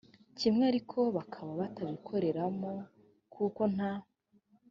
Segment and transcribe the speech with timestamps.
[0.37, 2.71] kimwe ariko bakaba batabikoreremo
[3.33, 3.91] kuko nta